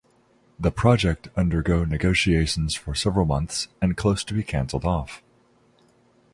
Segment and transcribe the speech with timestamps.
[0.59, 5.21] The project undergo negotiations for several months and close to be cancelled off.